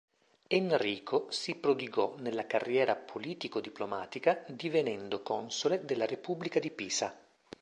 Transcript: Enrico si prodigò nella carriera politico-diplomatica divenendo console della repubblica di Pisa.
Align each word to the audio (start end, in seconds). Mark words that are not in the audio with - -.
Enrico 0.47 1.27
si 1.29 1.53
prodigò 1.53 2.15
nella 2.17 2.47
carriera 2.47 2.95
politico-diplomatica 2.95 4.43
divenendo 4.47 5.21
console 5.21 5.85
della 5.85 6.07
repubblica 6.07 6.59
di 6.59 6.71
Pisa. 6.71 7.15